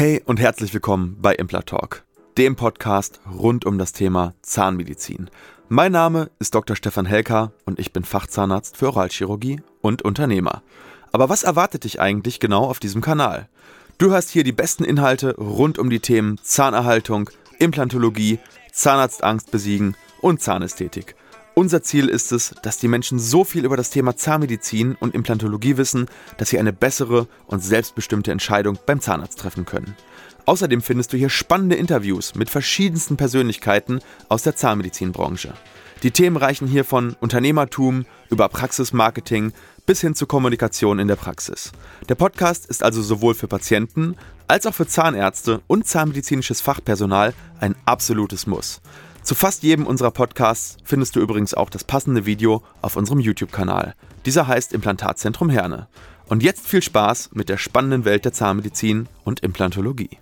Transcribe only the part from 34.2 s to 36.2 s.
aus der Zahnmedizinbranche. Die